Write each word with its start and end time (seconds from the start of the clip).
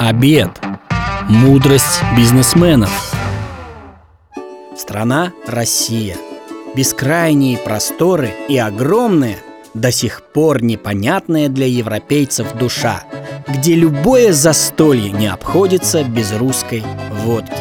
Обед. 0.00 0.60
Мудрость 1.28 2.04
бизнесменов. 2.16 3.12
Страна 4.76 5.32
Россия. 5.44 6.16
Бескрайние 6.76 7.58
просторы 7.58 8.30
и 8.48 8.56
огромная, 8.58 9.38
до 9.74 9.90
сих 9.90 10.22
пор 10.32 10.62
непонятная 10.62 11.48
для 11.48 11.66
европейцев 11.66 12.52
душа, 12.56 13.02
где 13.48 13.74
любое 13.74 14.32
застолье 14.32 15.10
не 15.10 15.26
обходится 15.26 16.04
без 16.04 16.32
русской 16.32 16.84
водки. 17.24 17.60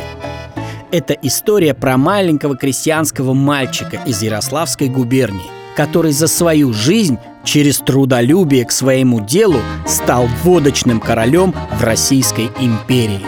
Это 0.92 1.16
история 1.16 1.74
про 1.74 1.98
маленького 1.98 2.56
крестьянского 2.56 3.34
мальчика 3.34 3.98
из 4.06 4.22
Ярославской 4.22 4.90
губернии, 4.90 5.50
который 5.76 6.12
за 6.12 6.28
свою 6.28 6.72
жизнь 6.72 7.18
через 7.48 7.77
трудолюбие 7.77 8.66
к 8.66 8.71
своему 8.71 9.21
делу 9.21 9.59
стал 9.88 10.27
водочным 10.43 11.00
королем 11.00 11.55
в 11.79 11.84
Российской 11.84 12.50
империи. 12.59 13.21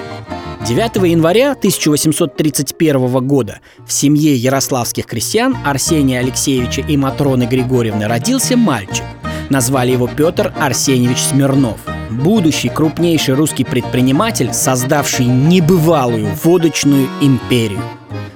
9 0.67 1.09
января 1.09 1.53
1831 1.53 3.25
года 3.25 3.59
в 3.87 3.93
семье 3.93 4.35
ярославских 4.35 5.05
крестьян 5.05 5.57
Арсения 5.65 6.19
Алексеевича 6.19 6.81
и 6.81 6.97
Матроны 6.97 7.45
Григорьевны 7.45 8.07
родился 8.07 8.57
мальчик. 8.57 9.05
Назвали 9.49 9.93
его 9.93 10.07
Петр 10.07 10.53
Арсеньевич 10.59 11.19
Смирнов. 11.19 11.77
Будущий 12.09 12.69
крупнейший 12.69 13.35
русский 13.35 13.63
предприниматель, 13.63 14.53
создавший 14.53 15.27
небывалую 15.27 16.27
водочную 16.43 17.07
империю. 17.21 17.81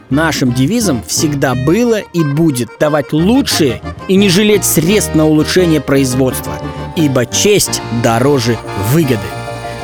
Нашим 0.10 0.54
девизом 0.54 1.04
всегда 1.08 1.56
было 1.56 2.00
и 2.00 2.24
будет 2.24 2.70
давать 2.80 3.14
лучшие 3.14 3.82
и 4.08 4.16
не 4.16 4.30
жалеть 4.30 4.66
средств 4.66 5.16
на 5.16 5.26
улучшение 5.26 5.82
производства, 5.82 6.54
ибо 6.96 7.26
честь 7.26 7.82
дороже 8.04 8.58
выгоды. 8.92 9.20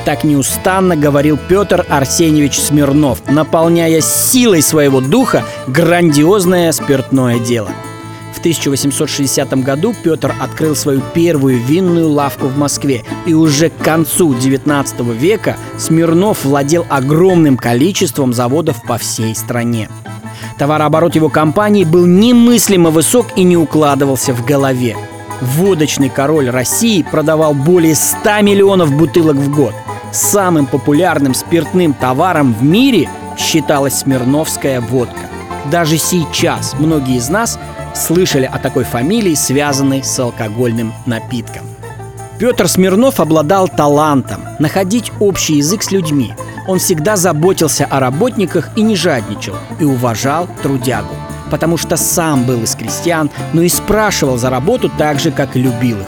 Так 0.06 0.24
неустанно 0.24 0.96
говорил 0.96 1.38
Петр 1.38 1.86
Арсеньевич 1.90 2.58
Смирнов, 2.60 3.22
наполняя 3.30 4.02
силой 4.02 4.62
своего 4.62 5.02
духа 5.02 5.44
грандиозное 5.68 6.72
спиртное 6.72 7.40
дело. 7.40 7.70
В 8.34 8.40
1860 8.40 9.54
году 9.64 9.94
Петр 10.02 10.34
открыл 10.40 10.76
свою 10.76 11.02
первую 11.14 11.60
винную 11.60 12.10
лавку 12.10 12.48
в 12.48 12.58
Москве, 12.58 13.04
и 13.26 13.34
уже 13.34 13.70
к 13.70 13.78
концу 13.78 14.34
19 14.34 15.02
века 15.02 15.58
Смирнов 15.78 16.46
владел 16.46 16.86
огромным 16.90 17.58
количеством 17.58 18.34
заводов 18.34 18.82
по 18.84 18.98
всей 18.98 19.36
стране. 19.36 19.90
Товарооборот 20.60 21.16
его 21.16 21.30
компании 21.30 21.86
был 21.86 22.06
немыслимо 22.06 22.90
высок 22.90 23.28
и 23.38 23.44
не 23.44 23.56
укладывался 23.56 24.34
в 24.34 24.44
голове. 24.44 24.98
Водочный 25.40 26.10
король 26.10 26.50
России 26.50 27.02
продавал 27.02 27.54
более 27.54 27.96
100 27.96 28.42
миллионов 28.42 28.92
бутылок 28.92 29.38
в 29.38 29.56
год. 29.56 29.74
Самым 30.12 30.66
популярным 30.66 31.34
спиртным 31.34 31.94
товаром 31.94 32.54
в 32.54 32.62
мире 32.62 33.10
считалась 33.38 34.00
смирновская 34.00 34.82
водка. 34.82 35.30
Даже 35.72 35.98
сейчас 35.98 36.76
многие 36.78 37.16
из 37.16 37.30
нас 37.30 37.58
слышали 37.96 38.50
о 38.52 38.60
такой 38.60 38.84
фамилии, 38.84 39.36
связанной 39.36 40.04
с 40.04 40.20
алкогольным 40.20 40.94
напитком. 41.06 41.64
Петр 42.38 42.68
Смирнов 42.68 43.22
обладал 43.22 43.70
талантом 43.70 44.42
находить 44.60 45.14
общий 45.22 45.56
язык 45.56 45.84
с 45.84 45.92
людьми– 45.92 46.34
он 46.68 46.80
всегда 46.80 47.16
заботился 47.16 47.86
о 47.86 48.00
работниках 48.00 48.70
и 48.76 48.82
не 48.82 48.96
жадничал, 48.96 49.56
и 49.80 49.84
уважал 49.84 50.48
трудягу. 50.62 51.16
Потому 51.50 51.78
что 51.78 51.98
сам 51.98 52.44
был 52.44 52.64
из 52.64 52.76
крестьян, 52.76 53.30
но 53.54 53.62
и 53.62 53.70
спрашивал 53.70 54.38
за 54.38 54.50
работу 54.50 54.92
так 54.98 55.20
же, 55.20 55.32
как 55.32 55.56
и 55.56 55.62
любил 55.62 55.98
их. 56.00 56.08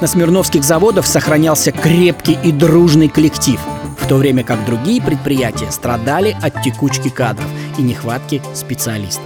На 0.00 0.06
Смирновских 0.06 0.64
заводах 0.64 1.06
сохранялся 1.06 1.72
крепкий 1.72 2.36
и 2.42 2.52
дружный 2.52 3.08
коллектив, 3.08 3.58
в 3.98 4.06
то 4.06 4.16
время 4.16 4.44
как 4.44 4.64
другие 4.66 5.00
предприятия 5.00 5.70
страдали 5.70 6.36
от 6.42 6.62
текучки 6.62 7.08
кадров 7.08 7.46
и 7.78 7.82
нехватки 7.82 8.42
специалистов. 8.52 9.24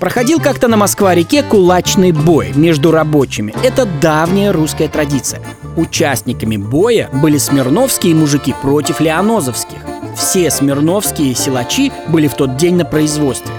Проходил 0.00 0.40
как-то 0.40 0.68
на 0.68 0.76
Москва-реке 0.76 1.42
кулачный 1.42 2.12
бой 2.12 2.52
между 2.54 2.90
рабочими. 2.90 3.54
Это 3.62 3.86
давняя 3.86 4.52
русская 4.52 4.88
традиция. 4.88 5.40
Участниками 5.76 6.56
боя 6.56 7.08
были 7.12 7.38
смирновские 7.38 8.14
мужики 8.14 8.54
против 8.62 9.00
леонозовских. 9.00 9.78
Все 10.16 10.50
смирновские 10.50 11.34
силачи 11.34 11.92
были 12.08 12.28
в 12.28 12.34
тот 12.34 12.56
день 12.56 12.76
на 12.76 12.84
производстве. 12.84 13.52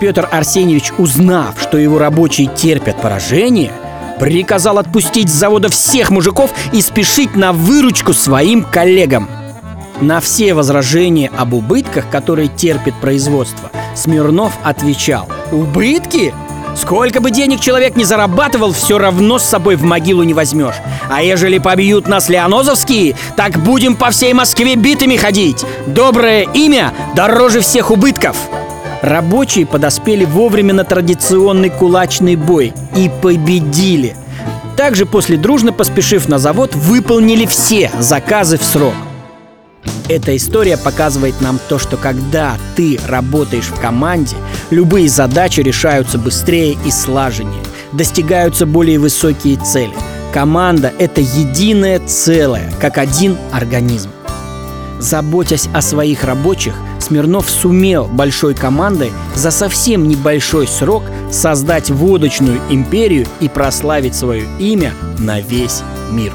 Петр 0.00 0.28
Арсеньевич, 0.30 0.92
узнав, 0.98 1.60
что 1.60 1.78
его 1.78 1.98
рабочие 1.98 2.48
терпят 2.54 3.00
поражение, 3.00 3.72
приказал 4.20 4.78
отпустить 4.78 5.30
с 5.30 5.32
завода 5.32 5.70
всех 5.70 6.10
мужиков 6.10 6.52
и 6.72 6.82
спешить 6.82 7.34
на 7.34 7.52
выручку 7.52 8.12
своим 8.12 8.62
коллегам. 8.62 9.28
На 10.00 10.20
все 10.20 10.52
возражения 10.52 11.30
об 11.36 11.54
убытках, 11.54 12.10
которые 12.10 12.48
терпит 12.48 12.94
производство, 13.00 13.70
Смирнов 13.94 14.52
отвечал 14.62 15.28
«Убытки? 15.52 16.34
Сколько 16.76 17.20
бы 17.20 17.30
денег 17.30 17.60
человек 17.60 17.96
не 17.96 18.04
зарабатывал, 18.04 18.72
все 18.72 18.98
равно 18.98 19.38
с 19.38 19.44
собой 19.44 19.76
в 19.76 19.84
могилу 19.84 20.22
не 20.22 20.34
возьмешь. 20.34 20.74
А 21.08 21.22
ежели 21.22 21.58
побьют 21.58 22.08
нас 22.08 22.28
леонозовские, 22.28 23.14
так 23.36 23.58
будем 23.62 23.96
по 23.96 24.10
всей 24.10 24.32
Москве 24.32 24.74
битыми 24.74 25.16
ходить. 25.16 25.64
Доброе 25.86 26.48
имя 26.52 26.92
дороже 27.14 27.60
всех 27.60 27.90
убытков. 27.90 28.36
Рабочие 29.02 29.66
подоспели 29.66 30.24
вовремя 30.24 30.74
на 30.74 30.84
традиционный 30.84 31.70
кулачный 31.70 32.36
бой 32.36 32.72
и 32.96 33.10
победили. 33.22 34.16
Также 34.76 35.06
после 35.06 35.36
дружно 35.36 35.72
поспешив 35.72 36.28
на 36.28 36.38
завод, 36.38 36.74
выполнили 36.74 37.46
все 37.46 37.90
заказы 38.00 38.58
в 38.58 38.64
срок. 38.64 38.94
Эта 40.08 40.36
история 40.36 40.76
показывает 40.76 41.40
нам 41.40 41.58
то, 41.68 41.78
что 41.78 41.96
когда 41.96 42.56
ты 42.76 42.98
работаешь 43.06 43.66
в 43.68 43.80
команде, 43.80 44.36
любые 44.70 45.08
задачи 45.08 45.60
решаются 45.60 46.18
быстрее 46.18 46.76
и 46.84 46.90
слаженнее, 46.90 47.62
достигаются 47.92 48.66
более 48.66 48.98
высокие 48.98 49.56
цели. 49.56 49.94
Команда– 50.32 50.92
это 50.98 51.20
единое 51.20 52.00
целое, 52.06 52.70
как 52.80 52.98
один 52.98 53.38
организм. 53.52 54.10
Заботясь 54.98 55.68
о 55.72 55.80
своих 55.80 56.24
рабочих, 56.24 56.74
Смирнов 56.98 57.48
сумел 57.50 58.06
большой 58.06 58.54
командой 58.54 59.12
за 59.34 59.50
совсем 59.50 60.08
небольшой 60.08 60.66
срок 60.66 61.02
создать 61.30 61.90
водочную 61.90 62.60
империю 62.70 63.26
и 63.40 63.48
прославить 63.48 64.14
свое 64.14 64.46
имя 64.58 64.92
на 65.18 65.40
весь 65.40 65.82
мир. 66.10 66.32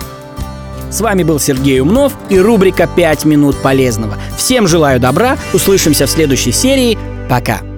С 0.90 1.02
вами 1.02 1.24
был 1.24 1.40
Сергей 1.40 1.80
Умнов 1.82 2.14
и 2.30 2.40
рубрика 2.40 2.84
«5 2.84 3.28
минут 3.28 3.56
полезного». 3.62 4.18
Всем 4.38 4.68
желаю 4.68 5.00
добра, 5.00 5.38
услышимся 5.54 6.08
в 6.08 6.10
следующей 6.10 6.52
серии. 6.52 6.98
Пока! 7.30 7.69